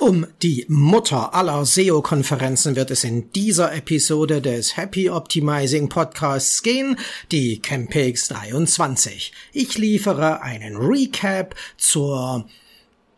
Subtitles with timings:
[0.00, 6.96] Um die Mutter aller SEO-Konferenzen wird es in dieser Episode des Happy Optimizing Podcasts gehen,
[7.30, 9.30] die Campix 23.
[9.52, 12.48] Ich liefere einen Recap zur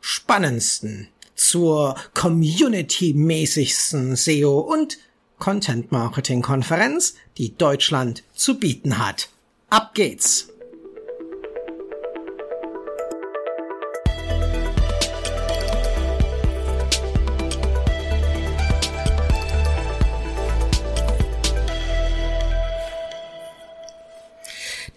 [0.01, 1.07] spannendsten,
[1.37, 4.99] zur community-mäßigsten SEO und
[5.39, 9.29] Content-Marketing-Konferenz, die Deutschland zu bieten hat.
[9.71, 10.52] Ab geht's!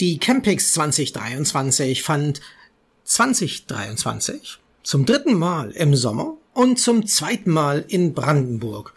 [0.02, 2.41] Die Campix 2023 fand
[3.05, 8.94] 2023 zum dritten Mal im Sommer und zum zweiten Mal in Brandenburg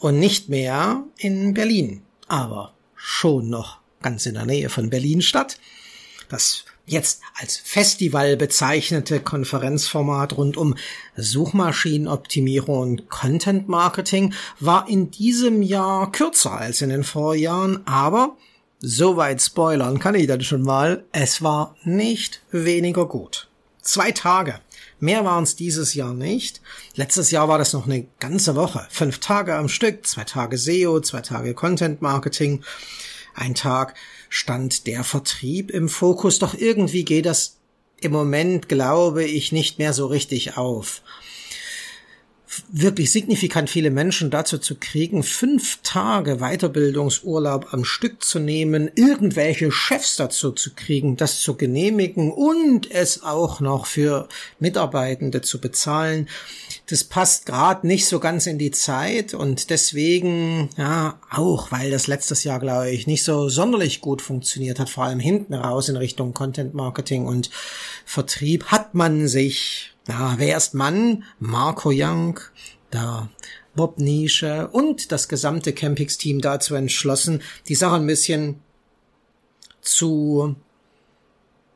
[0.00, 5.56] und nicht mehr in Berlin, aber schon noch ganz in der Nähe von Berlin statt.
[6.28, 10.74] Das jetzt als Festival bezeichnete Konferenzformat rund um
[11.16, 18.36] Suchmaschinenoptimierung und Content Marketing war in diesem Jahr kürzer als in den Vorjahren, aber
[18.82, 21.04] Soweit spoilern kann ich dann schon mal.
[21.12, 23.48] Es war nicht weniger gut.
[23.82, 24.58] Zwei Tage.
[25.00, 26.62] Mehr waren es dieses Jahr nicht.
[26.94, 28.86] Letztes Jahr war das noch eine ganze Woche.
[28.88, 32.64] Fünf Tage am Stück, zwei Tage SEO, zwei Tage Content Marketing.
[33.34, 33.94] Ein Tag
[34.30, 36.38] stand der Vertrieb im Fokus.
[36.38, 37.58] Doch irgendwie geht das
[38.00, 41.02] im Moment, glaube ich, nicht mehr so richtig auf
[42.68, 49.70] wirklich signifikant viele Menschen dazu zu kriegen, fünf Tage Weiterbildungsurlaub am Stück zu nehmen, irgendwelche
[49.70, 56.28] Chefs dazu zu kriegen, das zu genehmigen und es auch noch für Mitarbeitende zu bezahlen.
[56.86, 62.06] Das passt gerade nicht so ganz in die Zeit und deswegen, ja, auch weil das
[62.06, 65.96] letztes Jahr, glaube ich, nicht so sonderlich gut funktioniert hat, vor allem hinten raus in
[65.96, 67.50] Richtung Content Marketing und
[68.04, 71.24] Vertrieb, hat man sich ja, wer ist Mann?
[71.38, 72.40] Marco Young,
[72.90, 73.28] da
[73.74, 78.60] Bob Nische und das gesamte Campix-Team dazu entschlossen, die Sache ein bisschen
[79.80, 80.56] zu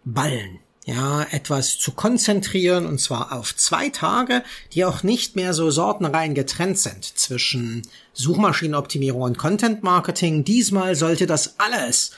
[0.04, 0.58] ballen.
[0.86, 4.42] Ja, etwas zu konzentrieren und zwar auf zwei Tage,
[4.74, 7.80] die auch nicht mehr so sortenrein getrennt sind zwischen
[8.12, 10.44] Suchmaschinenoptimierung und Content Marketing.
[10.44, 12.10] Diesmal sollte das alles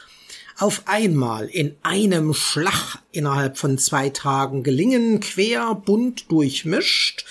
[0.58, 7.26] auf einmal in einem Schlag innerhalb von zwei Tagen gelingen, quer, bunt durchmischt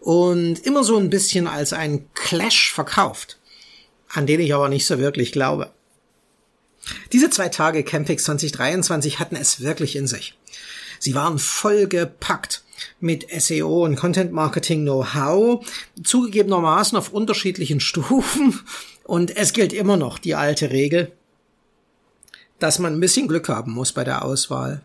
[0.00, 3.38] und immer so ein bisschen als ein Clash verkauft,
[4.08, 5.70] an den ich aber nicht so wirklich glaube.
[7.12, 10.36] Diese zwei Tage Campix 2023 hatten es wirklich in sich.
[10.98, 12.62] Sie waren vollgepackt
[13.00, 15.64] mit SEO und Content Marketing Know-how,
[16.02, 18.60] zugegebenermaßen auf unterschiedlichen Stufen.
[19.04, 21.12] Und es gilt immer noch die alte Regel
[22.62, 24.82] dass man ein bisschen Glück haben muss bei der Auswahl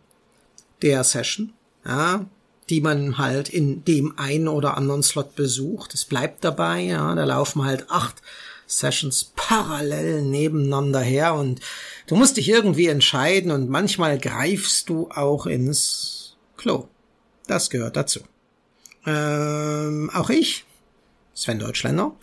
[0.81, 1.53] der Session,
[1.85, 2.25] ja,
[2.69, 5.93] die man halt in dem einen oder anderen Slot besucht.
[5.93, 8.15] Es bleibt dabei, ja, da laufen halt acht
[8.65, 11.61] Sessions parallel nebeneinander her und
[12.07, 16.87] du musst dich irgendwie entscheiden und manchmal greifst du auch ins Klo.
[17.45, 18.21] Das gehört dazu.
[19.05, 20.65] Ähm, auch ich,
[21.37, 22.15] Sven Deutschländer,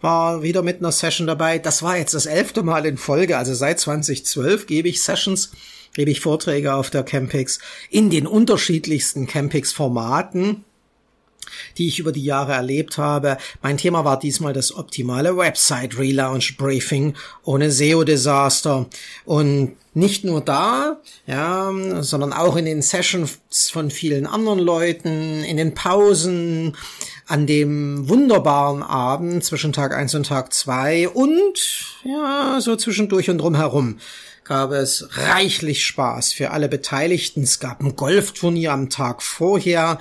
[0.00, 1.58] war wieder mit einer Session dabei.
[1.58, 5.52] Das war jetzt das elfte Mal in Folge, also seit 2012 gebe ich Sessions,
[5.92, 7.58] gebe ich Vorträge auf der Campix
[7.90, 10.64] in den unterschiedlichsten Campix-Formaten
[11.76, 13.36] die ich über die Jahre erlebt habe.
[13.62, 18.86] Mein Thema war diesmal das optimale Website Relaunch Briefing ohne SEO-Desaster.
[19.24, 23.40] Und nicht nur da, ja, sondern auch in den Sessions
[23.70, 26.76] von vielen anderen Leuten, in den Pausen,
[27.32, 33.38] an dem wunderbaren Abend zwischen Tag eins und Tag zwei und ja, so zwischendurch und
[33.38, 33.96] drumherum
[34.44, 37.44] gab es reichlich Spaß für alle Beteiligten.
[37.44, 39.98] Es gab ein Golfturnier am Tag vorher.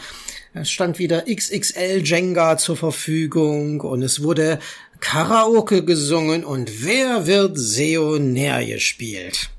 [0.53, 4.59] Es stand wieder XXL Jenga zur Verfügung und es wurde
[4.99, 9.51] Karaoke gesungen und wer wird SEO näher gespielt.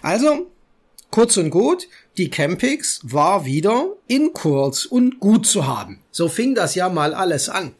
[0.00, 0.46] Also,
[1.10, 1.88] kurz und gut,
[2.18, 6.00] die Campix war wieder in kurz und gut zu haben.
[6.10, 7.72] So fing das ja mal alles an.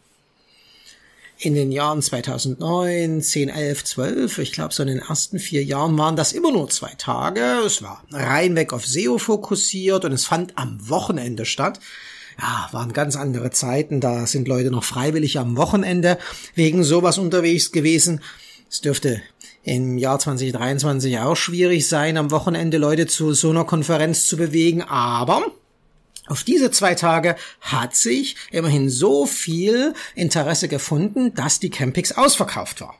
[1.36, 5.98] In den Jahren 2009, 10, 11, 12, ich glaube so in den ersten vier Jahren
[5.98, 7.40] waren das immer nur zwei Tage.
[7.66, 11.80] Es war reinweg auf SEO fokussiert und es fand am Wochenende statt
[12.40, 14.00] ja, waren ganz andere Zeiten.
[14.00, 16.18] Da sind Leute noch freiwillig am Wochenende
[16.54, 18.20] wegen sowas unterwegs gewesen.
[18.70, 19.22] Es dürfte
[19.62, 24.82] im Jahr 2023 auch schwierig sein, am Wochenende Leute zu so einer Konferenz zu bewegen,
[24.82, 25.46] aber
[26.26, 32.80] auf diese zwei Tage hat sich immerhin so viel Interesse gefunden, dass die Campix ausverkauft
[32.80, 32.98] war.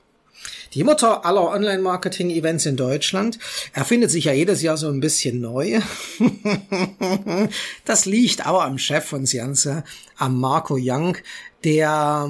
[0.75, 3.39] Die Mutter aller Online-Marketing-Events in Deutschland
[3.73, 5.81] erfindet sich ja jedes Jahr so ein bisschen neu.
[7.85, 9.85] das liegt auch am Chef von Sianze,
[10.17, 11.17] am Marco Young,
[11.63, 12.29] der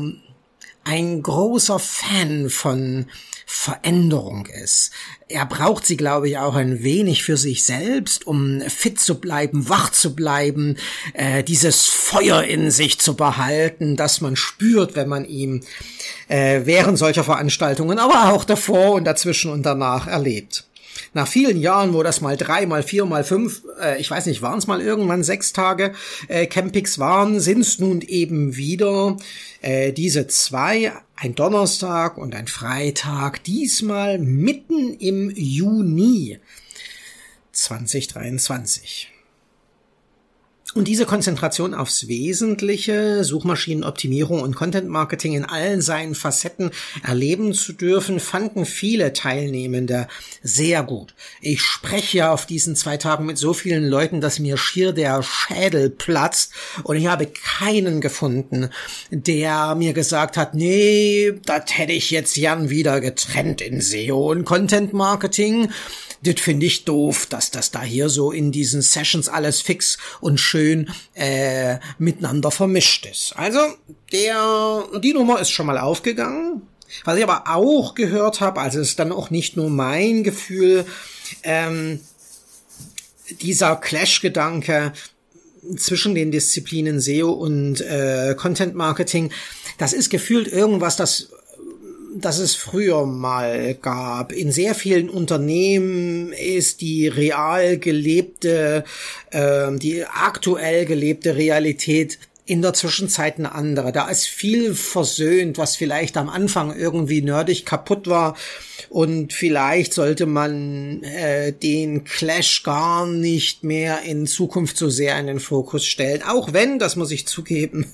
[0.84, 3.06] ein großer Fan von
[3.46, 4.90] Veränderung ist.
[5.28, 9.68] Er braucht sie, glaube ich, auch ein wenig für sich selbst, um fit zu bleiben,
[9.68, 10.76] wach zu bleiben,
[11.12, 15.62] äh, dieses Feuer in sich zu behalten, das man spürt, wenn man ihm
[16.28, 20.64] äh, während solcher Veranstaltungen, aber auch davor und dazwischen und danach erlebt.
[21.12, 24.42] Nach vielen Jahren, wo das mal drei, mal vier, mal fünf, äh, ich weiß nicht,
[24.42, 25.92] waren es mal irgendwann sechs Tage
[26.28, 29.16] äh, Campings waren, sind es nun eben wieder
[29.60, 36.38] äh, diese zwei, ein Donnerstag und ein Freitag, diesmal mitten im Juni
[37.52, 39.13] 2023.
[40.74, 46.72] Und diese Konzentration aufs Wesentliche, Suchmaschinenoptimierung und Content Marketing in allen seinen Facetten
[47.04, 50.08] erleben zu dürfen, fanden viele Teilnehmende
[50.42, 51.14] sehr gut.
[51.40, 55.22] Ich spreche ja auf diesen zwei Tagen mit so vielen Leuten, dass mir schier der
[55.22, 58.70] Schädel platzt und ich habe keinen gefunden,
[59.10, 64.44] der mir gesagt hat, nee, das hätte ich jetzt gern wieder getrennt in SEO und
[64.44, 65.68] Content Marketing
[66.24, 70.38] das finde ich doof, dass das da hier so in diesen Sessions alles fix und
[70.38, 73.32] schön äh, miteinander vermischt ist.
[73.36, 73.58] Also
[74.12, 76.62] der die Nummer ist schon mal aufgegangen.
[77.04, 80.86] Was ich aber auch gehört habe, also ist dann auch nicht nur mein Gefühl,
[81.42, 82.00] ähm,
[83.40, 84.92] dieser Clash-Gedanke
[85.76, 89.32] zwischen den Disziplinen SEO und äh, Content Marketing,
[89.78, 91.30] das ist gefühlt irgendwas, das
[92.14, 94.32] das es früher mal gab.
[94.32, 98.84] In sehr vielen Unternehmen ist die real gelebte,
[99.30, 103.90] äh, die aktuell gelebte Realität in der Zwischenzeit eine andere.
[103.90, 108.36] Da ist viel versöhnt, was vielleicht am Anfang irgendwie nerdig kaputt war
[108.88, 115.26] und vielleicht sollte man äh, den Clash gar nicht mehr in Zukunft so sehr in
[115.26, 116.22] den Fokus stellen.
[116.22, 117.86] Auch wenn, das muss ich zugeben,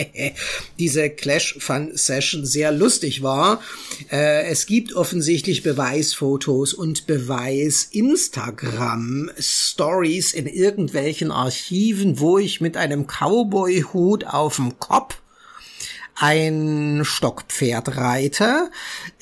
[0.78, 3.60] diese Clash Fun Session sehr lustig war.
[4.10, 12.76] Äh, es gibt offensichtlich Beweisfotos und Beweis Instagram Stories in irgendwelchen Archiven, wo ich mit
[12.76, 15.19] einem Cowboy-Hut auf dem Kopf
[16.14, 18.70] ein Stockpferd reite.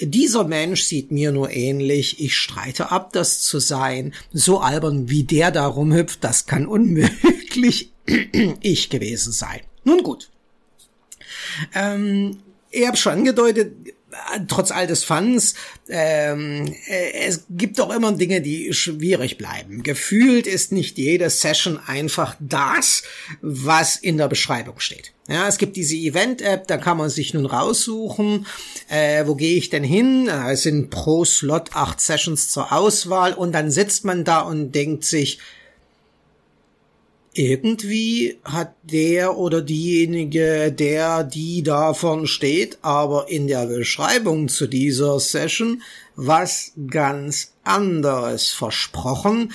[0.00, 2.20] Dieser Mensch sieht mir nur ähnlich.
[2.20, 4.14] Ich streite ab, das zu sein.
[4.32, 7.93] So albern wie der da rumhüpft, das kann unmöglich
[8.61, 9.61] ich gewesen sein.
[9.85, 10.31] Nun gut.
[11.75, 12.38] Ähm,
[12.70, 13.73] ich habe schon angedeutet,
[14.49, 15.55] trotz all des Fans,
[15.88, 19.82] ähm, äh, es gibt doch immer Dinge, die schwierig bleiben.
[19.82, 23.03] Gefühlt ist nicht jede Session einfach das,
[23.41, 25.12] was in der Beschreibung steht.
[25.29, 28.47] Ja, es gibt diese Event-App, da kann man sich nun raussuchen,
[28.88, 30.29] äh, wo gehe ich denn hin?
[30.29, 35.05] Es sind pro Slot acht Sessions zur Auswahl und dann sitzt man da und denkt
[35.05, 35.38] sich,
[37.38, 45.20] irgendwie hat der oder diejenige, der die davon steht, aber in der Beschreibung zu dieser
[45.20, 45.82] Session
[46.17, 49.52] was ganz anderes versprochen.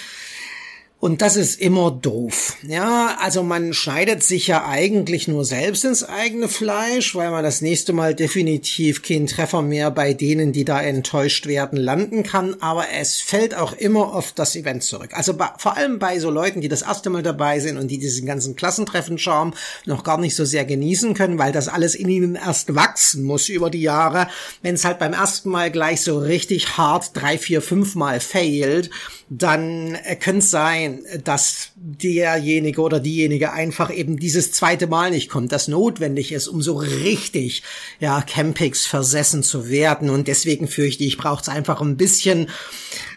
[1.03, 2.55] Und das ist immer doof.
[2.65, 7.59] Ja, also man schneidet sich ja eigentlich nur selbst ins eigene Fleisch, weil man das
[7.59, 12.55] nächste Mal definitiv keinen Treffer mehr bei denen, die da enttäuscht werden, landen kann.
[12.61, 15.09] Aber es fällt auch immer auf das Event zurück.
[15.11, 17.97] Also bei, vor allem bei so Leuten, die das erste Mal dabei sind und die
[17.97, 19.55] diesen ganzen Klassentreffen-Charme
[19.85, 23.49] noch gar nicht so sehr genießen können, weil das alles in ihnen erst wachsen muss
[23.49, 24.29] über die Jahre.
[24.61, 28.89] Wenn es halt beim ersten Mal gleich so richtig hart drei, vier, fünf Mal failt,
[29.37, 35.51] dann könnte es sein, dass derjenige oder diejenige einfach eben dieses zweite Mal nicht kommt,
[35.51, 37.63] das notwendig ist, um so richtig,
[37.99, 40.11] ja, Campings versessen zu werden.
[40.11, 42.49] Und deswegen fürchte ich, braucht es einfach ein bisschen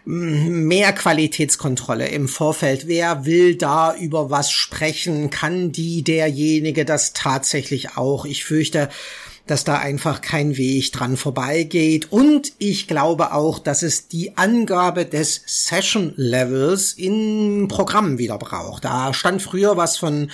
[0.06, 2.87] mm, mehr Qualitätskontrolle im Vorfeld.
[2.87, 5.28] Wer will da über was sprechen?
[5.28, 8.25] Kann die, derjenige das tatsächlich auch?
[8.25, 8.88] Ich fürchte,
[9.47, 12.11] dass da einfach kein Weg dran vorbeigeht.
[12.11, 18.85] Und ich glaube auch, dass es die Angabe des Session Levels in Programmen wieder braucht.
[18.85, 20.31] Da stand früher was von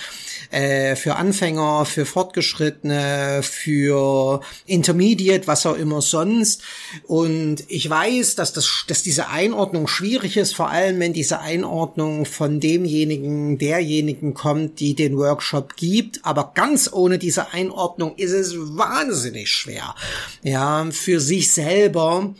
[0.49, 6.63] äh, für Anfänger, für Fortgeschrittene, für Intermediate, was auch immer sonst.
[7.07, 12.25] Und ich weiß, dass das, dass diese Einordnung schwierig ist, vor allem wenn diese Einordnung
[12.25, 16.25] von demjenigen, derjenigen kommt, die den Workshop gibt.
[16.25, 19.02] Aber ganz ohne diese Einordnung ist es wahnsinnig
[19.51, 19.95] schwer.
[20.41, 22.33] Ja, für sich selber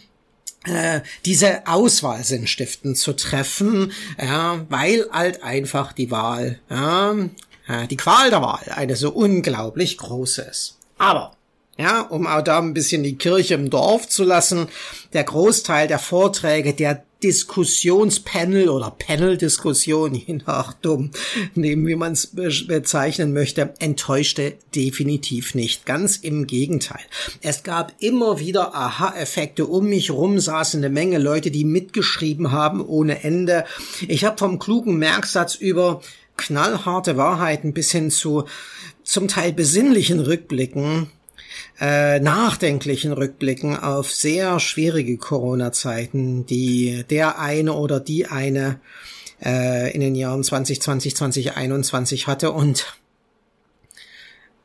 [0.65, 3.91] äh, diese Auswahl sinnstiftend zu treffen,
[4.21, 7.15] ja, weil halt einfach die Wahl ja,
[7.87, 10.77] die Qual der Wahl eine so unglaublich große ist.
[10.97, 11.35] Aber
[11.77, 14.67] Ja, um auch da ein bisschen die Kirche im Dorf zu lassen.
[15.13, 21.11] Der Großteil der Vorträge, der Diskussionspanel oder Panel-Diskussion, je nach dumm,
[21.55, 25.85] neben wie man es bezeichnen möchte, enttäuschte definitiv nicht.
[25.87, 27.01] Ganz im Gegenteil.
[27.41, 29.65] Es gab immer wieder Aha-Effekte.
[29.65, 33.65] Um mich rum saßen eine Menge Leute, die mitgeschrieben haben ohne Ende.
[34.07, 36.01] Ich habe vom klugen Merksatz über
[36.37, 38.43] knallharte Wahrheiten bis hin zu
[39.03, 41.09] zum Teil besinnlichen Rückblicken
[41.83, 48.79] äh, nachdenklichen Rückblicken auf sehr schwierige Corona-Zeiten, die der eine oder die eine
[49.43, 52.85] äh, in den Jahren 2020, 2021 hatte und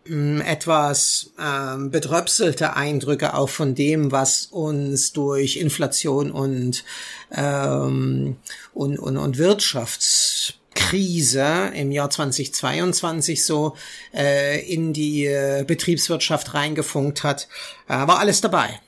[0.07, 6.85] mm, etwas ähm, betröpselte Eindrücke auch von dem, was uns durch Inflation und
[7.33, 8.37] ähm,
[8.75, 13.75] und, und, und Wirtschafts Krise im Jahr 2022 so
[14.15, 17.49] äh, in die äh, Betriebswirtschaft reingefunkt hat,
[17.89, 18.81] äh, war alles dabei.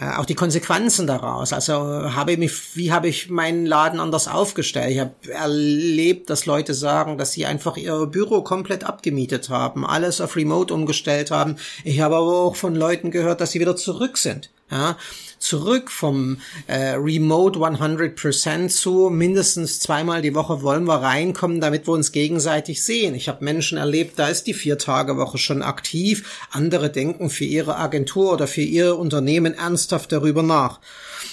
[0.00, 1.52] Äh, auch die Konsequenzen daraus.
[1.52, 4.92] Also habe ich mich, wie habe ich meinen Laden anders aufgestellt?
[4.92, 10.20] Ich habe erlebt, dass Leute sagen, dass sie einfach ihr Büro komplett abgemietet haben, alles
[10.20, 11.56] auf Remote umgestellt haben.
[11.82, 14.50] Ich habe aber auch von Leuten gehört, dass sie wieder zurück sind.
[14.72, 14.96] Ja,
[15.38, 21.92] zurück vom äh, Remote 100% zu mindestens zweimal die Woche wollen wir reinkommen, damit wir
[21.92, 23.14] uns gegenseitig sehen.
[23.14, 26.46] Ich habe Menschen erlebt, da ist die Vier-Tage-Woche schon aktiv.
[26.50, 30.80] Andere denken für ihre Agentur oder für ihr Unternehmen ernsthaft darüber nach.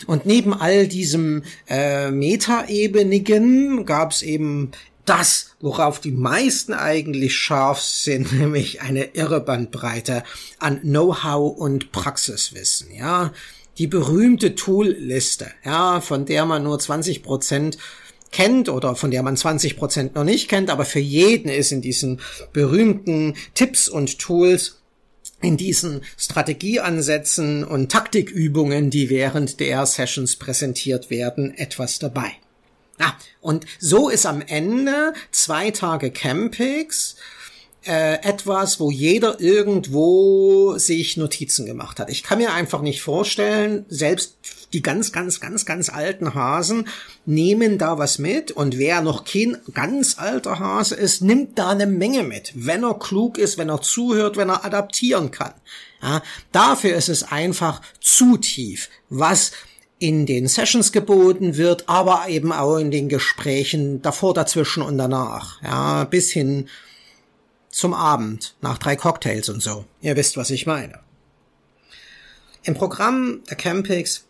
[0.05, 4.71] Und neben all diesem äh, Metaebenigen gab es eben
[5.05, 10.23] das, worauf die meisten eigentlich scharf sind, nämlich eine irre Bandbreite
[10.57, 13.31] an Know-how und Praxiswissen, ja.
[13.77, 17.77] Die berühmte Tool-Liste, ja, von der man nur 20 Prozent
[18.31, 21.81] kennt oder von der man 20 Prozent noch nicht kennt, aber für jeden ist in
[21.81, 22.19] diesen
[22.51, 24.81] berühmten Tipps und Tools
[25.41, 32.31] in diesen Strategieansätzen und Taktikübungen, die während der Sessions präsentiert werden, etwas dabei.
[32.99, 37.15] Ah, und so ist am Ende zwei Tage Campix
[37.85, 42.09] äh, etwas, wo jeder irgendwo sich Notizen gemacht hat.
[42.09, 44.35] Ich kann mir einfach nicht vorstellen, selbst
[44.73, 46.87] die ganz, ganz, ganz, ganz alten Hasen
[47.25, 51.87] nehmen da was mit und wer noch kein ganz alter Hase ist, nimmt da eine
[51.87, 55.53] Menge mit, wenn er klug ist, wenn er zuhört, wenn er adaptieren kann.
[56.01, 59.51] Ja, dafür ist es einfach zu tief, was
[59.99, 65.61] in den Sessions geboten wird, aber eben auch in den Gesprächen davor, dazwischen und danach.
[65.61, 66.69] Ja, bis hin
[67.69, 69.85] zum Abend, nach drei Cocktails und so.
[70.01, 70.99] Ihr wisst, was ich meine.
[72.63, 74.25] Im Programm der Campix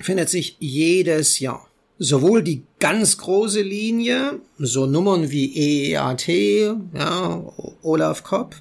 [0.00, 1.68] findet sich jedes Jahr
[1.98, 6.28] sowohl die ganz große Linie, so Nummern wie EEAT,
[6.94, 8.56] ja, Olaf Kopp,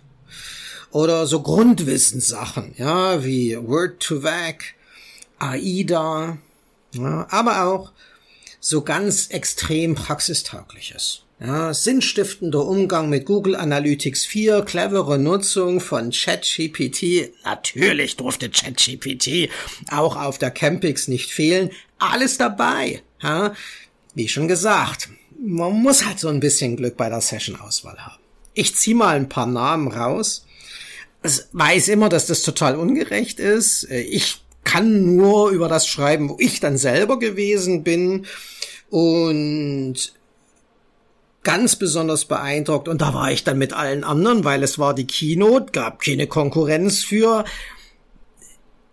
[0.92, 4.64] oder so Grundwissenssachen, ja, wie Word to Vac,
[5.52, 6.38] AIDA,
[6.94, 7.92] ja, aber auch
[8.60, 11.20] so ganz extrem praxistaugliches.
[11.40, 17.34] Ja, sinnstiftender Umgang mit Google Analytics 4, clevere Nutzung von ChatGPT.
[17.44, 19.50] Natürlich durfte ChatGPT
[19.92, 21.72] auch auf der Campix nicht fehlen.
[22.00, 23.02] Alles dabei.
[23.22, 23.54] Ja,
[24.14, 28.22] wie schon gesagt, man muss halt so ein bisschen Glück bei der Session-Auswahl haben.
[28.54, 30.46] Ich zieh mal ein paar Namen raus.
[31.24, 33.86] Ich weiß immer, dass das total ungerecht ist.
[33.90, 34.43] Ich
[34.74, 38.26] kann nur über das schreiben, wo ich dann selber gewesen bin
[38.90, 40.14] und
[41.44, 45.06] ganz besonders beeindruckt und da war ich dann mit allen anderen, weil es war die
[45.06, 47.46] Keynote, gab keine Konkurrenz für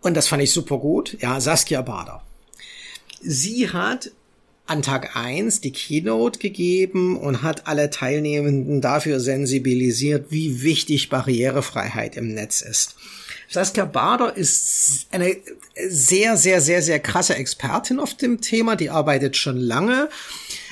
[0.03, 1.17] und das fand ich super gut.
[1.23, 2.23] Ja, Saskia Bader.
[3.23, 4.11] Sie hat
[4.67, 12.19] an Tag eins die Keynote gegeben und hat alle Teilnehmenden dafür sensibilisiert, wie wichtig Barrierefreiheit
[12.19, 12.97] im Netz ist.
[13.53, 15.37] Saskia Bader ist eine
[15.89, 18.77] sehr, sehr, sehr, sehr krasse Expertin auf dem Thema.
[18.77, 20.09] Die arbeitet schon lange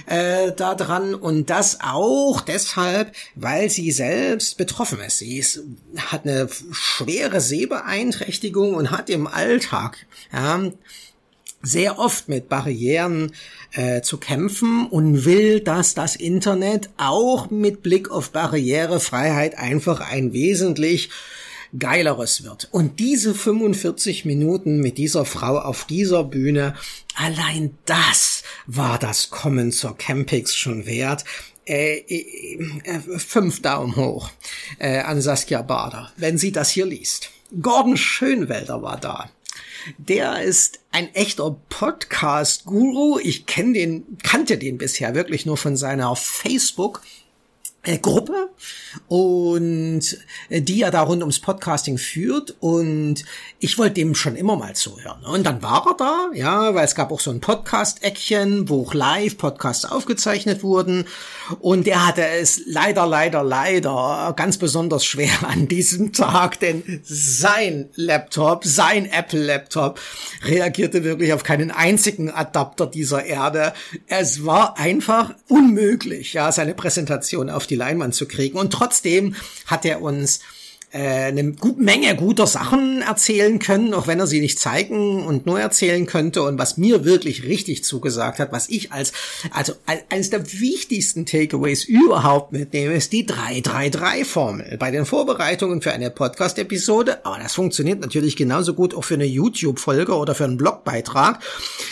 [0.07, 5.19] äh, daran und das auch deshalb, weil sie selbst betroffen ist.
[5.19, 5.65] Sie ist,
[5.97, 10.71] hat eine schwere Sehbeeinträchtigung und hat im Alltag ja,
[11.61, 13.33] sehr oft mit Barrieren
[13.73, 20.33] äh, zu kämpfen und will, dass das Internet auch mit Blick auf Barrierefreiheit einfach ein
[20.33, 21.11] wesentlich
[21.77, 22.69] Geileres wird.
[22.71, 26.75] Und diese 45 Minuten mit dieser Frau auf dieser Bühne,
[27.15, 31.25] allein das war das Kommen zur Campix schon wert.
[31.67, 34.31] Äh, äh, äh, fünf Daumen hoch
[34.79, 37.31] äh, an Saskia Bader, wenn sie das hier liest.
[37.61, 39.29] Gordon Schönwelder war da.
[39.99, 43.19] Der ist ein echter Podcast-Guru.
[43.23, 48.51] Ich kenn den, kannte den bisher wirklich nur von seiner Facebook-Gruppe
[49.09, 50.19] und
[50.49, 53.25] äh, die er da rund ums Podcasting führt und
[53.61, 55.25] ich wollte dem schon immer mal zuhören.
[55.25, 58.95] Und dann war er da, ja, weil es gab auch so ein Podcast-Eckchen, wo auch
[58.95, 61.05] live Podcasts aufgezeichnet wurden
[61.61, 67.89] und er hatte es leider, leider, leider ganz besonders schwer an diesem Tag, denn sein
[67.95, 70.01] Laptop, sein Apple-Laptop
[70.45, 73.73] reagierte wirklich auf keinen einzigen Adapter dieser Erde.
[74.07, 78.59] Es war einfach unmöglich, ja, seine Präsentation auf die Leinwand zu kriegen.
[78.59, 79.35] Und trotzdem
[79.67, 80.41] hat er uns
[80.91, 85.61] eine gut Menge guter Sachen erzählen können, auch wenn er sie nicht zeigen und nur
[85.61, 86.43] erzählen könnte.
[86.43, 89.13] Und was mir wirklich richtig zugesagt hat, was ich als,
[89.51, 89.75] also
[90.09, 94.79] eines der wichtigsten Takeaways überhaupt mitnehme, ist die 333-Formel.
[94.79, 99.27] Bei den Vorbereitungen für eine Podcast-Episode, aber das funktioniert natürlich genauso gut auch für eine
[99.27, 101.43] YouTube-Folge oder für einen Blogbeitrag,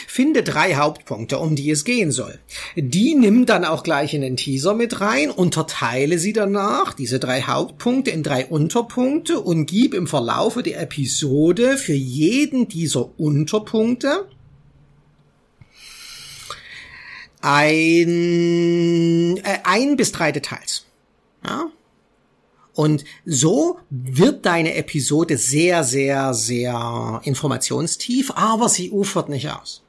[0.07, 2.39] finde drei Hauptpunkte, um die es gehen soll.
[2.77, 7.43] Die nimm dann auch gleich in den Teaser mit rein, unterteile sie danach, diese drei
[7.43, 14.29] Hauptpunkte in drei Unterpunkte Unterpunkte und gib im Verlaufe der Episode für jeden dieser Unterpunkte
[17.41, 20.85] ein, äh, ein bis drei Details.
[21.45, 21.67] Ja?
[22.75, 29.83] Und so wird deine Episode sehr, sehr, sehr informationstief, aber sie ufert nicht aus.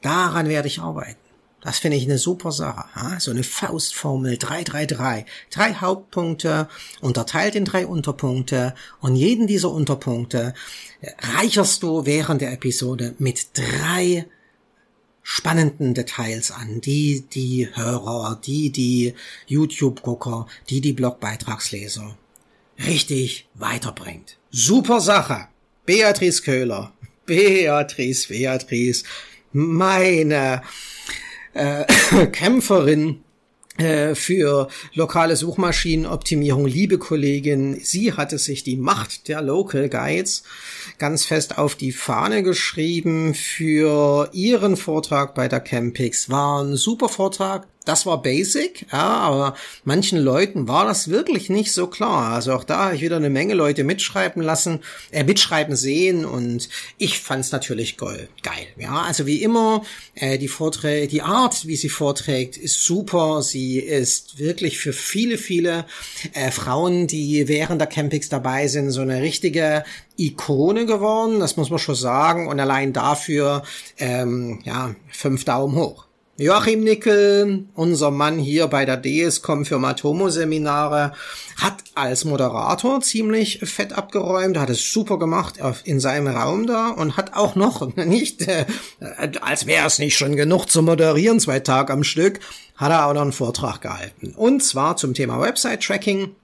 [0.00, 1.25] Daran werde ich arbeiten.
[1.66, 2.84] Das finde ich eine super Sache.
[2.94, 3.18] Ja?
[3.18, 5.24] So eine Faustformel 333.
[5.50, 6.68] Drei Hauptpunkte,
[7.00, 10.54] unterteilt in drei Unterpunkte und jeden dieser Unterpunkte
[11.18, 14.26] reicherst du während der Episode mit drei
[15.24, 19.14] spannenden Details an, die die Hörer, die die
[19.48, 22.16] YouTube-Gucker, die die Blogbeitragsleser
[22.86, 24.36] richtig weiterbringt.
[24.52, 25.48] Super Sache.
[25.84, 26.92] Beatrice Köhler.
[27.24, 29.02] Beatrice, Beatrice.
[29.50, 30.62] Meine
[31.56, 33.22] äh, Kämpferin
[33.78, 40.44] äh, für lokale Suchmaschinenoptimierung, liebe Kollegin, sie hatte sich die Macht der Local Guides
[40.98, 46.30] ganz fest auf die Fahne geschrieben für ihren Vortrag bei der Campix.
[46.30, 51.72] War ein super Vortrag, das war basic, ja, aber manchen Leuten war das wirklich nicht
[51.72, 52.34] so klar.
[52.34, 54.80] Also auch da habe ich wieder eine Menge Leute mitschreiben lassen,
[55.12, 58.28] äh, mitschreiben sehen und ich fand's natürlich geil.
[58.42, 59.02] Geil, ja.
[59.02, 59.84] Also wie immer,
[60.14, 63.40] äh, die Vorträge, die Art, wie sie vorträgt, ist super.
[63.42, 65.86] Sie ist wirklich für viele, viele
[66.32, 69.84] äh, Frauen, die während der Campings dabei sind, so eine richtige
[70.16, 71.38] Ikone geworden.
[71.38, 72.48] Das muss man schon sagen.
[72.48, 73.62] Und allein dafür,
[73.98, 76.05] ähm, ja, fünf Daumen hoch.
[76.38, 81.12] Joachim Nickel, unser Mann hier bei der DSCOM für Matomo-Seminare,
[81.56, 87.16] hat als Moderator ziemlich fett abgeräumt, hat es super gemacht in seinem Raum da und
[87.16, 88.66] hat auch noch nicht, äh,
[89.40, 92.40] als wäre es nicht schon genug zu moderieren, zwei Tage am Stück,
[92.76, 94.34] hat er auch noch einen Vortrag gehalten.
[94.36, 96.34] Und zwar zum Thema Website-Tracking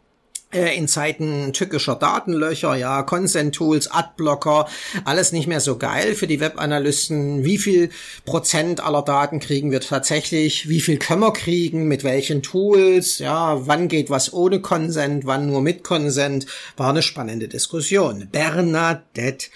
[0.53, 4.69] in Zeiten tückischer Datenlöcher, ja, Consent-Tools, Adblocker,
[5.05, 7.45] alles nicht mehr so geil für die Webanalysten.
[7.45, 7.91] Wie viel
[8.25, 10.69] Prozent aller Daten kriegen wir tatsächlich?
[10.69, 11.89] Wie viel können wir kriegen?
[11.89, 13.19] Mit welchen Tools?
[13.19, 15.27] Ja, wann geht was ohne Consent?
[15.27, 16.47] Wann nur mit Consent?
[16.77, 18.29] War eine spannende Diskussion.
[18.31, 19.47] Bernadette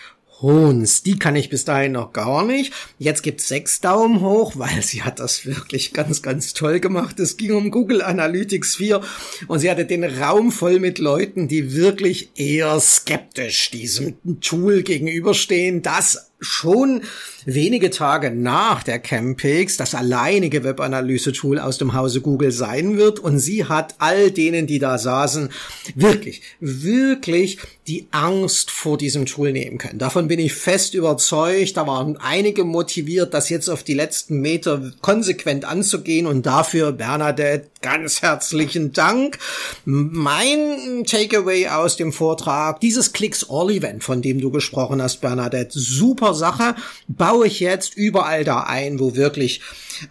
[0.43, 1.03] Hons.
[1.03, 2.73] Die kann ich bis dahin noch gar nicht.
[2.99, 7.19] Jetzt gibt's sechs Daumen hoch, weil sie hat das wirklich ganz, ganz toll gemacht.
[7.19, 9.01] Es ging um Google Analytics 4
[9.49, 15.83] und sie hatte den Raum voll mit Leuten, die wirklich eher skeptisch diesem Tool gegenüberstehen,
[15.83, 17.03] das schon
[17.47, 23.21] wenige Tage nach der Campix das alleinige Webanalyse-Tool aus dem Hause Google sein wird.
[23.21, 25.51] Und sie hat all denen, die da saßen,
[25.95, 29.99] wirklich, wirklich die Angst vor diesem Tool nehmen können.
[29.99, 31.77] Davon bin ich fest überzeugt.
[31.77, 36.27] Da waren einige motiviert, das jetzt auf die letzten Meter konsequent anzugehen.
[36.27, 39.39] Und dafür, Bernadette, ganz herzlichen Dank.
[39.85, 46.75] Mein Takeaway aus dem Vortrag, dieses Clicks-All-Event, von dem du gesprochen hast, Bernadette, super Sache.
[47.09, 49.61] Baue ich jetzt überall da ein, wo wirklich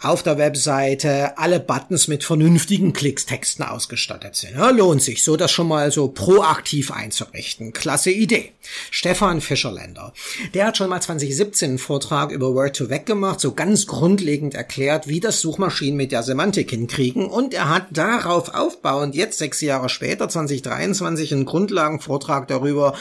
[0.01, 4.56] auf der Webseite alle Buttons mit vernünftigen Klickstexten ausgestattet sind.
[4.56, 7.73] Ja, lohnt sich, so das schon mal so proaktiv einzurichten.
[7.73, 8.51] Klasse Idee.
[8.89, 10.13] Stefan Fischerländer,
[10.54, 15.19] der hat schon mal 2017 einen Vortrag über Word2Vec gemacht, so ganz grundlegend erklärt, wie
[15.19, 20.28] das Suchmaschinen mit der Semantik hinkriegen und er hat darauf aufbauend jetzt sechs Jahre später,
[20.30, 22.95] 2023, einen Grundlagenvortrag darüber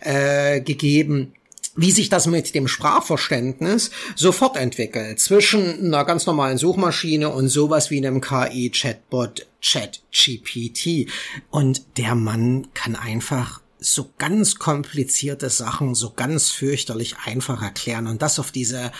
[0.00, 1.32] äh, gegeben,
[1.78, 7.90] wie sich das mit dem Sprachverständnis sofort entwickelt zwischen einer ganz normalen Suchmaschine und sowas
[7.90, 11.08] wie einem KI-Chatbot ChatGPT.
[11.50, 18.22] Und der Mann kann einfach so ganz komplizierte Sachen so ganz fürchterlich einfach erklären und
[18.22, 18.90] das auf diese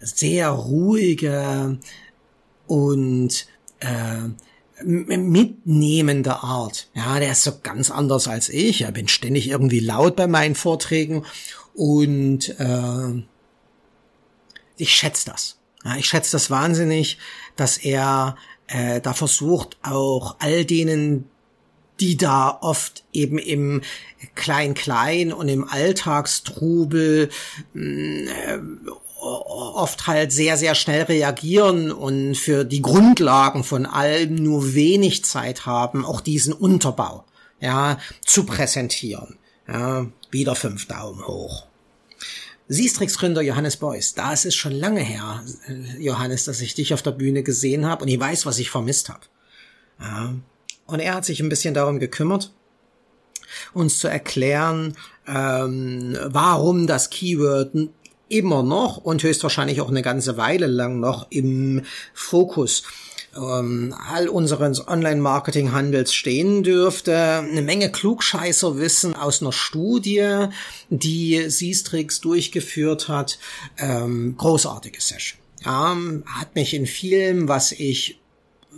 [0.00, 1.78] sehr ruhige
[2.66, 3.46] und
[3.80, 4.30] äh,
[4.82, 6.88] mitnehmende Art.
[6.94, 8.82] Ja, der ist so ganz anders als ich.
[8.82, 11.24] Ich bin ständig irgendwie laut bei meinen Vorträgen
[11.78, 13.22] und äh,
[14.76, 15.58] ich schätze das.
[15.84, 17.18] Ja, ich schätze das wahnsinnig,
[17.54, 18.36] dass er
[18.66, 21.30] äh, da versucht, auch all denen,
[22.00, 23.82] die da oft eben im
[24.34, 27.30] Klein-Klein und im Alltagstrubel
[27.74, 28.58] äh,
[29.20, 35.64] oft halt sehr, sehr schnell reagieren und für die Grundlagen von allem nur wenig Zeit
[35.64, 37.24] haben, auch diesen Unterbau,
[37.60, 39.38] ja, zu präsentieren.
[39.68, 41.67] Ja, wieder fünf Daumen hoch.
[42.68, 47.02] Siestrix-Gründer Johannes Beuys, da ist es schon lange her, äh, Johannes, dass ich dich auf
[47.02, 49.22] der Bühne gesehen habe und ich weiß, was ich vermisst habe.
[50.86, 52.52] Und er hat sich ein bisschen darum gekümmert,
[53.72, 57.72] uns zu erklären, ähm, warum das Keyword
[58.28, 62.84] immer noch und höchstwahrscheinlich auch eine ganze Weile lang noch im Fokus
[63.38, 67.16] ähm, all unseres Online-Marketing-Handels stehen dürfte.
[67.16, 70.46] Eine Menge Klugscheißer-Wissen aus einer Studie,
[70.90, 73.38] die Sistrix durchgeführt hat.
[73.78, 75.38] Ähm, großartige Session.
[75.64, 75.96] Ja,
[76.26, 78.18] hat mich in vielem, was ich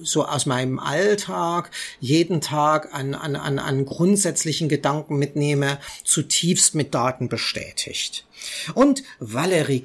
[0.03, 6.94] so aus meinem Alltag jeden Tag an, an, an, an grundsätzlichen Gedanken mitnehme, zutiefst mit
[6.94, 8.24] Daten bestätigt.
[8.74, 9.83] Und Valerie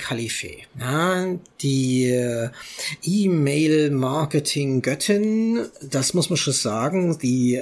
[0.80, 1.26] ja,
[1.62, 2.50] die äh,
[3.04, 7.62] E-Mail-Marketing-Göttin, das muss man schon sagen, die,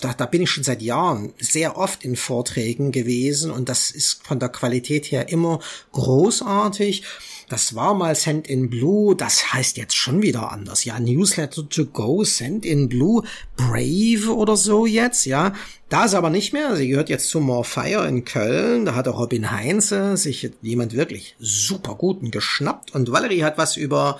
[0.00, 4.26] da, da bin ich schon seit Jahren sehr oft in Vorträgen gewesen und das ist
[4.26, 5.60] von der Qualität her immer
[5.92, 7.04] großartig.
[7.48, 10.84] Das war mal Send in Blue, das heißt jetzt schon wieder anders.
[10.84, 13.22] Ja, Newsletter to go, Send in Blue,
[13.56, 15.52] Brave oder so jetzt, ja.
[15.88, 16.74] Da ist aber nicht mehr.
[16.74, 18.84] Sie gehört jetzt zu More Fire in Köln.
[18.84, 22.92] Da hat auch Robin Heinze sich jemand wirklich super guten geschnappt.
[22.94, 24.18] Und Valerie hat was über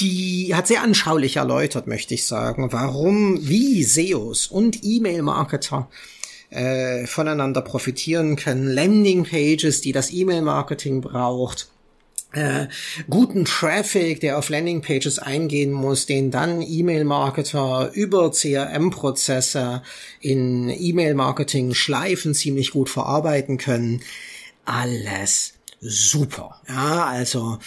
[0.00, 5.88] die hat sehr anschaulich erläutert, möchte ich sagen, warum, wie SEOs und E-Mail-Marketer
[6.50, 8.66] äh, voneinander profitieren können.
[8.66, 11.68] Landingpages, die das E-Mail-Marketing braucht.
[12.32, 12.66] Äh,
[13.08, 19.82] guten Traffic, der auf Landingpages eingehen muss, den dann E-Mail-Marketer über CRM-Prozesse
[20.20, 24.02] in E-Mail-Marketing-Schleifen ziemlich gut verarbeiten können.
[24.66, 26.60] Alles super.
[26.68, 27.58] Ja, also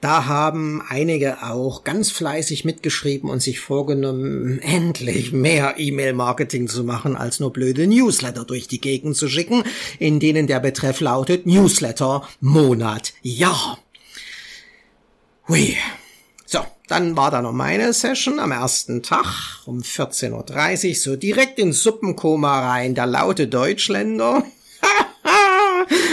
[0.00, 7.16] da haben einige auch ganz fleißig mitgeschrieben und sich vorgenommen, endlich mehr E-Mail-Marketing zu machen,
[7.16, 9.64] als nur blöde Newsletter durch die Gegend zu schicken,
[9.98, 13.78] in denen der Betreff lautet Newsletter Monat Jahr.
[15.48, 15.76] Hui.
[16.44, 19.26] So, dann war da noch meine Session am ersten Tag
[19.66, 24.44] um 14.30 Uhr, so direkt ins Suppenkoma rein, der laute Deutschländer.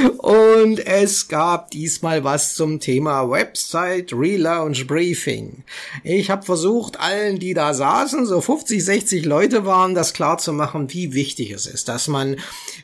[0.10, 5.64] Und es gab diesmal was zum Thema Website Relaunch Briefing.
[6.04, 10.54] Ich habe versucht, allen, die da saßen, so 50, 60 Leute waren, das klar zu
[10.54, 12.38] machen, wie wichtig es ist, dass man,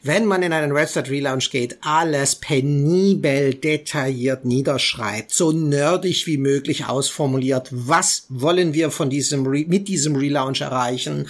[0.04, 6.86] wenn man in einen Website Relaunch geht, alles penibel detailliert niederschreibt, so nerdig wie möglich
[6.86, 11.28] ausformuliert, was wollen wir von diesem, mit diesem Relaunch erreichen,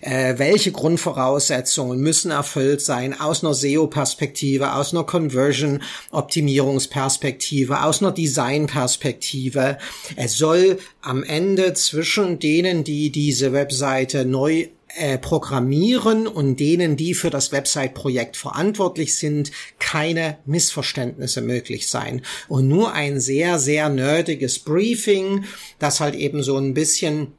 [0.00, 9.78] äh, welche Grundvoraussetzungen müssen erfüllt sein aus einer SEO-Perspektive, aus einer Conversion-Optimierungsperspektive, aus einer Design-Perspektive.
[10.16, 17.14] Es soll am Ende zwischen denen, die diese Webseite neu äh, programmieren und denen, die
[17.14, 22.22] für das Website-Projekt verantwortlich sind, keine Missverständnisse möglich sein.
[22.48, 25.44] Und nur ein sehr, sehr nerdiges Briefing,
[25.78, 27.32] das halt eben so ein bisschen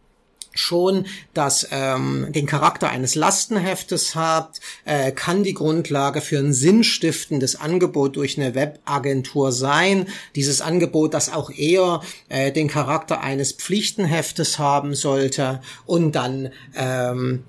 [0.53, 7.55] schon das ähm, den Charakter eines Lastenheftes hat, äh, kann die Grundlage für ein sinnstiftendes
[7.55, 10.07] Angebot durch eine Webagentur sein.
[10.35, 17.43] Dieses Angebot, das auch eher äh, den Charakter eines Pflichtenheftes haben sollte und dann ähm,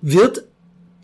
[0.00, 0.44] wird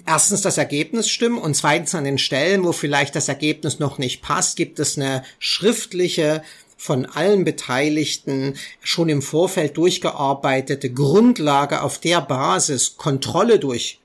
[0.07, 4.23] erstens das Ergebnis stimmen und zweitens an den Stellen, wo vielleicht das Ergebnis noch nicht
[4.23, 6.43] passt, gibt es eine schriftliche
[6.81, 14.01] von allen Beteiligten schon im Vorfeld durchgearbeitete Grundlage, auf der Basis Kontrolle durch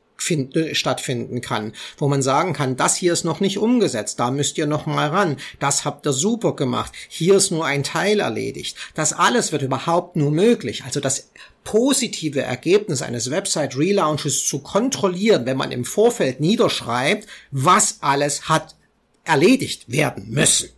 [0.71, 4.65] stattfinden kann, wo man sagen kann, das hier ist noch nicht umgesetzt, da müsst ihr
[4.65, 8.75] noch mal ran, das habt ihr super gemacht, hier ist nur ein Teil erledigt.
[8.93, 10.83] Das alles wird überhaupt nur möglich.
[10.83, 11.31] Also das
[11.63, 18.75] positive Ergebnis eines Website Relaunches zu kontrollieren, wenn man im Vorfeld niederschreibt, was alles hat
[19.23, 20.74] erledigt werden müssen.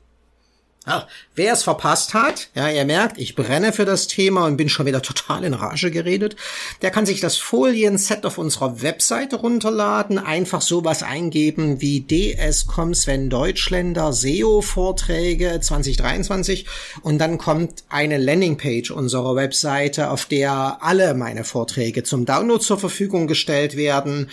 [0.90, 4.70] Ach, wer es verpasst hat, ja, ihr merkt, ich brenne für das Thema und bin
[4.70, 6.38] schon wieder total in Rage geredet,
[6.82, 13.30] der kann sich das Folienset auf unserer Webseite runterladen, einfach sowas eingeben wie DS.com Sven
[13.30, 16.66] Deutschländer SEO-Vorträge 2023
[17.02, 22.80] und dann kommt eine Landingpage unserer Webseite, auf der alle meine Vorträge zum Download zur
[22.80, 24.30] Verfügung gestellt werden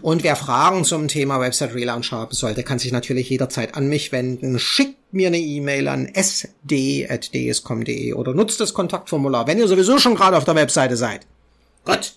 [0.00, 4.12] und wer Fragen zum Thema Website Relaunch haben sollte, kann sich natürlich jederzeit an mich
[4.12, 4.60] wenden.
[4.60, 10.36] Schickt mir eine E-Mail an sd.dscom.de oder nutzt das Kontaktformular, wenn ihr sowieso schon gerade
[10.36, 11.26] auf der Webseite seid.
[11.84, 12.14] Gut.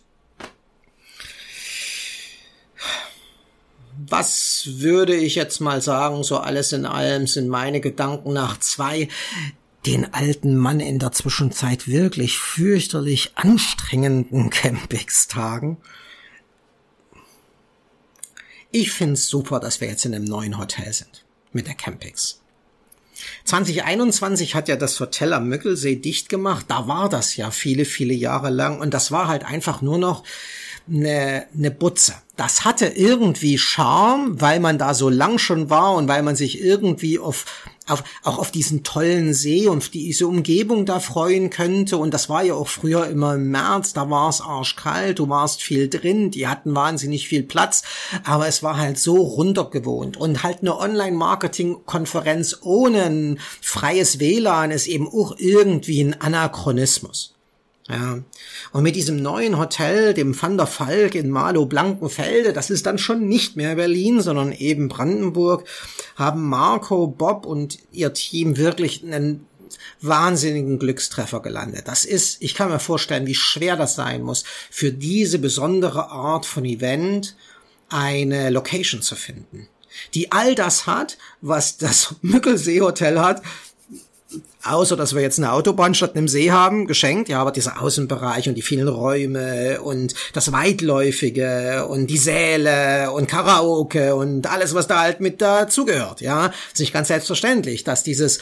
[4.07, 9.07] Was würde ich jetzt mal sagen, so alles in allem sind meine Gedanken nach zwei
[9.85, 15.77] den alten Mann in der Zwischenzeit wirklich fürchterlich anstrengenden Campingstagen.
[18.71, 21.25] Ich find's super, dass wir jetzt in einem neuen Hotel sind.
[21.51, 22.40] Mit der Campix.
[23.45, 26.65] 2021 hat ja das Hotel am Müggelsee dicht gemacht.
[26.67, 28.79] Da war das ja viele, viele Jahre lang.
[28.79, 30.23] Und das war halt einfach nur noch
[30.89, 32.13] eine, eine Butze.
[32.35, 36.61] Das hatte irgendwie Charme, weil man da so lang schon war und weil man sich
[36.61, 37.45] irgendwie auf,
[37.87, 41.97] auf, auch auf diesen tollen See und diese Umgebung da freuen könnte.
[41.97, 45.61] Und das war ja auch früher immer im März, da war es arschkalt, du warst
[45.61, 47.83] viel drin, die hatten wahnsinnig viel Platz,
[48.23, 50.17] aber es war halt so runtergewohnt.
[50.17, 57.35] Und halt eine Online-Marketing-Konferenz ohne ein freies WLAN ist eben auch irgendwie ein Anachronismus.
[57.89, 58.19] Ja.
[58.71, 63.27] Und mit diesem neuen Hotel, dem Van der Falk in Malo-Blankenfelde, das ist dann schon
[63.27, 65.67] nicht mehr Berlin, sondern eben Brandenburg,
[66.15, 69.45] haben Marco, Bob und ihr Team wirklich einen
[69.99, 71.87] wahnsinnigen Glückstreffer gelandet.
[71.87, 76.45] Das ist, ich kann mir vorstellen, wie schwer das sein muss, für diese besondere Art
[76.45, 77.35] von Event
[77.89, 79.67] eine Location zu finden
[80.13, 83.41] die all das hat, was das Mückelsee Hotel hat,
[84.63, 88.49] außer dass wir jetzt eine Autobahn statt einem See haben, geschenkt, ja, aber dieser Außenbereich
[88.49, 94.87] und die vielen Räume und das Weitläufige und die Säle und Karaoke und alles, was
[94.87, 98.39] da halt mit dazugehört, ja, ist nicht ganz selbstverständlich, dass dieses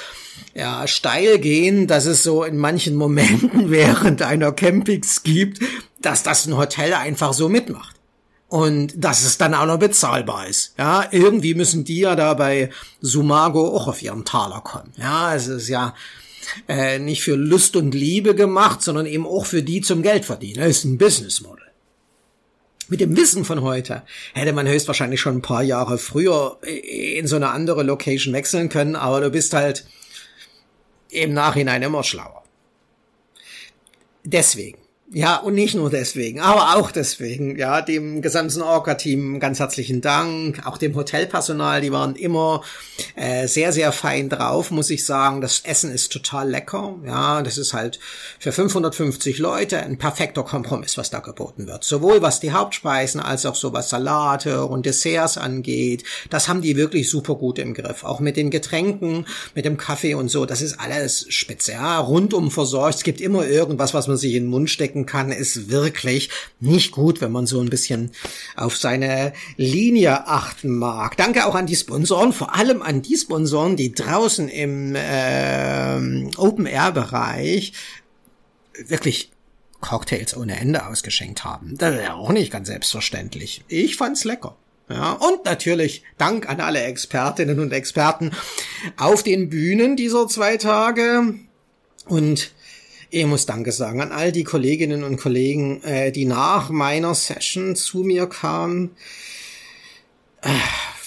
[0.53, 5.59] ja, Steilgehen, dass es so in manchen Momenten während einer Campings gibt,
[6.01, 7.98] dass das ein Hotel einfach so mitmacht
[8.49, 10.73] und dass es dann auch noch bezahlbar ist.
[10.77, 14.91] Ja, irgendwie müssen die ja da bei Sumago auch auf ihren Taler kommen.
[14.97, 15.93] Ja, es ist ja
[16.67, 20.61] äh, nicht für Lust und Liebe gemacht, sondern eben auch für die zum Geld verdienen.
[20.61, 21.63] Das ist ein Business Model.
[22.87, 24.01] Mit dem Wissen von heute
[24.33, 28.95] hätte man höchstwahrscheinlich schon ein paar Jahre früher in so eine andere Location wechseln können,
[28.95, 29.85] aber du bist halt
[31.11, 32.43] im Nachhinein immer schlauer.
[34.23, 34.78] Deswegen
[35.11, 37.57] ja, und nicht nur deswegen, aber auch deswegen.
[37.57, 40.67] Ja, dem gesamten Orca-Team ganz herzlichen Dank.
[40.67, 42.61] Auch dem Hotelpersonal, die waren immer
[43.15, 45.41] äh, sehr, sehr fein drauf, muss ich sagen.
[45.41, 46.93] Das Essen ist total lecker.
[47.07, 47.99] Ja, das ist halt
[48.37, 51.83] für 550 Leute ein perfekter Kompromiss, was da geboten wird.
[51.83, 56.03] Sowohl was die Hauptspeisen als auch so was Salate und Desserts angeht.
[56.29, 58.03] Das haben die wirklich super gut im Griff.
[58.03, 60.45] Auch mit den Getränken, mit dem Kaffee und so.
[60.45, 61.25] Das ist alles.
[61.65, 62.97] Ja, rundum versorgt.
[62.97, 66.29] Es gibt immer irgendwas, was man sich in den Mund stecken denken kann, ist wirklich
[66.59, 68.11] nicht gut, wenn man so ein bisschen
[68.55, 71.17] auf seine Linie achten mag.
[71.17, 77.73] Danke auch an die Sponsoren, vor allem an die Sponsoren, die draußen im äh, Open-Air-Bereich
[78.87, 79.31] wirklich
[79.81, 81.75] Cocktails ohne Ende ausgeschenkt haben.
[81.77, 83.63] Das ist ja auch nicht ganz selbstverständlich.
[83.67, 84.57] Ich fand's lecker.
[84.89, 88.31] Ja, und natürlich Dank an alle Expertinnen und Experten
[88.97, 91.35] auf den Bühnen dieser zwei Tage.
[92.07, 92.51] Und
[93.09, 97.75] ich muss Danke sagen an all die Kolleginnen und Kollegen, äh, die nach meiner Session
[97.75, 98.91] zu mir kamen.
[100.41, 100.49] Äh,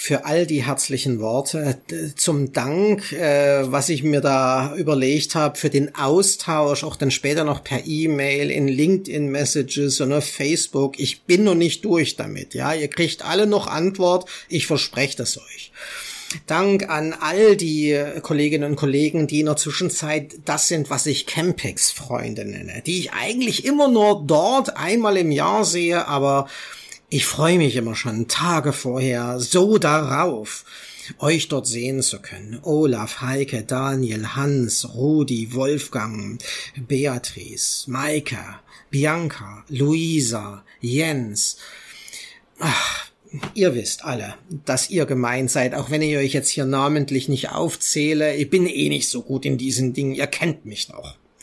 [0.02, 1.78] für all die herzlichen Worte.
[2.16, 7.44] Zum Dank, äh, was ich mir da überlegt habe, für den Austausch, auch dann später
[7.44, 10.98] noch per E-Mail, in LinkedIn-Messages und auf Facebook.
[10.98, 12.52] Ich bin noch nicht durch damit.
[12.52, 14.28] Ja, ihr kriegt alle noch Antwort.
[14.48, 15.70] Ich verspreche das euch.
[16.46, 21.26] Dank an all die Kolleginnen und Kollegen, die in der Zwischenzeit das sind, was ich
[21.26, 26.48] Campix-Freunde nenne, die ich eigentlich immer nur dort einmal im Jahr sehe, aber
[27.08, 30.64] ich freue mich immer schon Tage vorher so darauf,
[31.18, 32.58] euch dort sehen zu können.
[32.62, 36.42] Olaf, Heike, Daniel, Hans, Rudi, Wolfgang,
[36.76, 38.38] Beatrice, Maike,
[38.90, 41.58] Bianca, Luisa, Jens.
[42.58, 43.11] Ach,
[43.54, 47.50] ihr wisst alle, dass ihr gemeint seid, auch wenn ich euch jetzt hier namentlich nicht
[47.50, 48.34] aufzähle.
[48.36, 51.16] Ich bin eh nicht so gut in diesen Dingen, ihr kennt mich noch.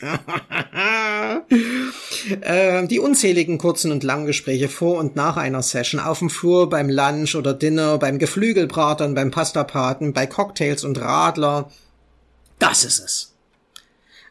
[2.40, 6.70] äh, die unzähligen kurzen und langen Gespräche vor und nach einer Session, auf dem Flur,
[6.70, 11.70] beim Lunch oder Dinner, beim Geflügelbratern, beim Pastapaten, bei Cocktails und Radler,
[12.58, 13.34] Das ist es.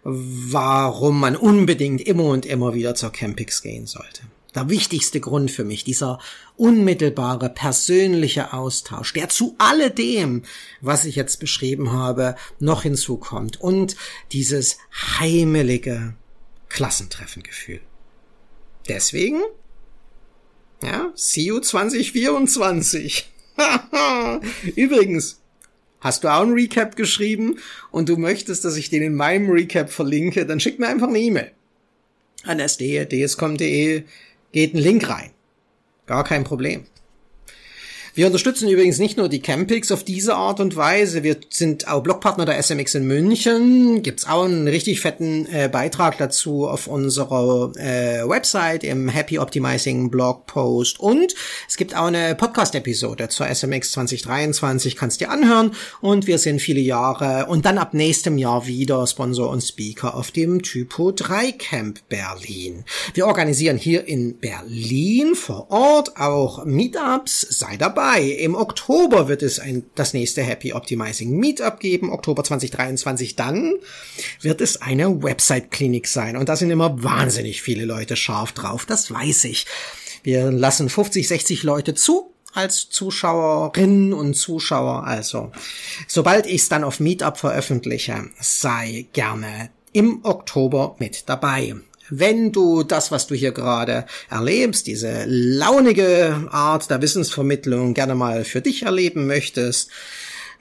[0.04, 4.22] Warum man unbedingt immer und immer wieder zur Campix gehen sollte.
[4.56, 6.20] Der wichtigste Grund für mich, dieser
[6.58, 10.44] unmittelbare persönliche Austausch, der zu alledem,
[10.82, 13.96] was ich jetzt beschrieben habe, noch hinzukommt und
[14.32, 14.80] dieses
[15.20, 16.16] heimelige
[16.70, 17.82] Klassentreffengefühl.
[18.88, 19.42] Deswegen,
[20.82, 23.30] ja, see you 2024.
[24.76, 25.42] Übrigens,
[26.00, 27.60] hast du auch ein Recap geschrieben
[27.92, 31.20] und du möchtest, dass ich den in meinem Recap verlinke, dann schick mir einfach eine
[31.20, 31.52] E-Mail
[32.44, 34.04] an sd.dscom.de
[34.52, 35.32] geht ein Link rein.
[36.06, 36.86] Gar kein Problem.
[38.20, 41.24] Wir unterstützen übrigens nicht nur die Campings auf diese Art und Weise.
[41.24, 44.04] Wir sind auch Blogpartner der SMX in München.
[44.04, 50.12] Gibt's auch einen richtig fetten äh, Beitrag dazu auf unserer äh, Website im Happy Optimizing
[50.12, 51.00] Blog Post.
[51.00, 51.34] Und
[51.70, 54.98] es gibt auch eine Podcast-Episode zur SMX 2023.
[54.98, 55.72] Kannst dir anhören.
[56.02, 60.32] Und wir sind viele Jahre und dann ab nächstem Jahr wieder Sponsor und Speaker auf
[60.32, 62.84] dem Typo 3 Camp Berlin.
[63.14, 67.48] Wir organisieren hier in Berlin vor Ort auch Meetups.
[67.52, 68.24] Sei dabei dabei.
[68.24, 73.36] Im Oktober wird es ein, das nächste Happy Optimizing Meetup geben, Oktober 2023.
[73.36, 73.76] Dann
[74.42, 76.38] wird es eine Website-Klinik sein.
[76.38, 78.86] Und da sind immer wahnsinnig viele Leute scharf drauf.
[78.86, 79.66] Das weiß ich.
[80.24, 85.04] Wir lassen 50, 60 Leute zu als Zuschauerinnen und Zuschauer.
[85.06, 85.52] Also,
[86.08, 91.76] sobald ich es dann auf Meetup veröffentliche, sei gerne im Oktober mit dabei.
[92.10, 98.44] Wenn du das, was du hier gerade erlebst, diese launige Art der Wissensvermittlung gerne mal
[98.44, 99.90] für dich erleben möchtest,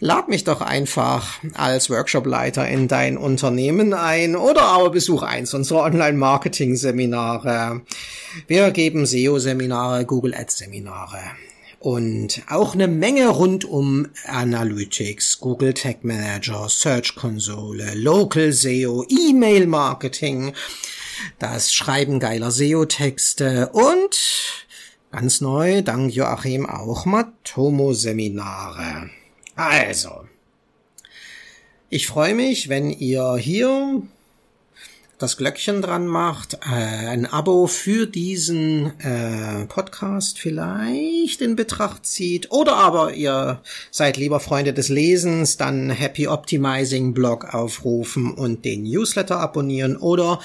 [0.00, 5.82] lad mich doch einfach als Workshopleiter in dein Unternehmen ein oder aber besuch eins unserer
[5.84, 7.80] Online-Marketing-Seminare.
[8.46, 11.18] Wir geben SEO-Seminare, Google Ads-Seminare
[11.80, 19.66] und auch eine Menge rund um Analytics, Google Tag Manager, Search Konsole, Local SEO, E-Mail
[19.66, 20.52] Marketing,
[21.38, 23.70] das Schreiben geiler SEO-Texte.
[23.72, 24.66] Und
[25.10, 29.08] ganz neu, dank Joachim, auch Matomo-Seminare.
[29.56, 30.26] Also,
[31.90, 34.02] ich freue mich, wenn ihr hier
[35.18, 42.52] das Glöckchen dran macht, äh, ein Abo für diesen äh, Podcast vielleicht in Betracht zieht.
[42.52, 48.84] Oder aber ihr seid lieber Freunde des Lesens, dann Happy Optimizing Blog aufrufen und den
[48.84, 49.96] Newsletter abonnieren.
[49.96, 50.38] Oder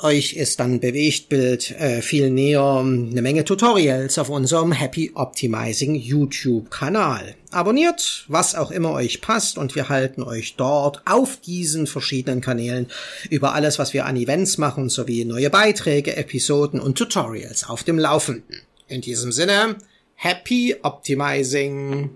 [0.00, 7.34] euch ist dann Bewegtbild äh, viel näher eine Menge Tutorials auf unserem Happy Optimizing YouTube-Kanal.
[7.50, 12.86] Abonniert, was auch immer euch passt und wir halten euch dort auf diesen verschiedenen Kanälen
[13.30, 17.98] über alles, was wir an Events machen, sowie neue Beiträge, Episoden und Tutorials auf dem
[17.98, 18.62] Laufenden.
[18.86, 19.76] In diesem Sinne,
[20.14, 22.10] Happy Optimizing!